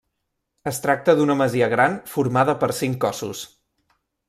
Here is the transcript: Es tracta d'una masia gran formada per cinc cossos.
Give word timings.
Es 0.71 0.79
tracta 0.85 1.15
d'una 1.19 1.35
masia 1.41 1.67
gran 1.75 1.99
formada 2.15 2.57
per 2.65 2.71
cinc 2.79 2.99
cossos. 3.07 3.45